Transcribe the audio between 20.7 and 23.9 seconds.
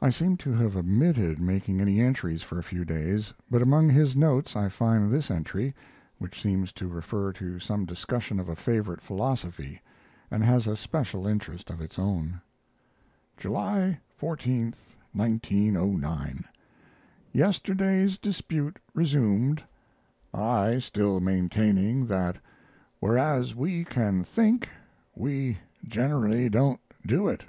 still maintaining that, whereas we